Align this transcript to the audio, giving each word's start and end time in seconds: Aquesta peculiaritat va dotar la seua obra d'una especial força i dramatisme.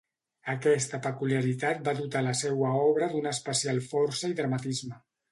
Aquesta 0.51 0.99
peculiaritat 1.07 1.83
va 1.89 1.93
dotar 1.99 2.23
la 2.27 2.33
seua 2.39 2.71
obra 2.85 3.09
d'una 3.11 3.33
especial 3.37 3.83
força 3.91 4.31
i 4.33 4.39
dramatisme. 4.41 4.99